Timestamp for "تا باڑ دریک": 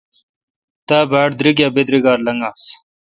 0.87-1.57